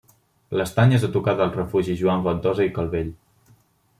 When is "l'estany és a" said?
0.59-1.09